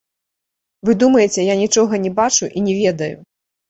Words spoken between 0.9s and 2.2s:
думаеце, я нічога не